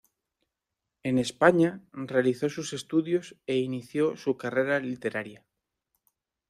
[1.03, 5.45] En España realizó sus estudios e inició su carrera literaria.